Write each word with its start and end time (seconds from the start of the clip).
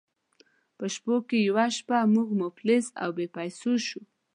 په 0.77 0.85
شپو 0.93 1.15
کې 1.27 1.37
یوه 1.49 1.65
شپه 1.77 1.99
موږ 2.13 2.29
مفلس 2.41 2.85
او 3.01 3.09
بې 3.17 3.25
پیسو 3.37 3.71
شوو. 3.87 4.01